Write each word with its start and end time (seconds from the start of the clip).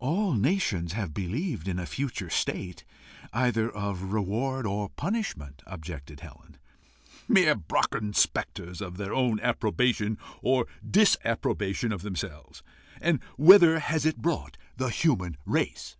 "All 0.00 0.32
nations 0.34 0.94
have 0.94 1.14
believed 1.14 1.68
in 1.68 1.78
a 1.78 1.86
future 1.86 2.28
state, 2.28 2.82
either 3.32 3.70
of 3.70 4.12
reward 4.12 4.66
or 4.66 4.88
punishment," 4.88 5.62
objected 5.64 6.18
Helen. 6.18 6.56
"Mere 7.28 7.54
Brocken 7.54 8.12
spectres 8.12 8.80
of 8.80 8.96
their 8.96 9.14
own 9.14 9.38
approbation 9.38 10.18
or 10.42 10.66
disapprobation 10.84 11.92
of 11.92 12.02
themselves. 12.02 12.64
And 13.00 13.22
whither 13.38 13.78
has 13.78 14.04
it 14.04 14.16
brought 14.16 14.56
the 14.76 15.36
race?" 15.46 15.96